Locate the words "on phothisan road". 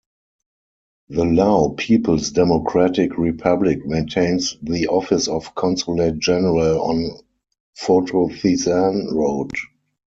6.81-9.51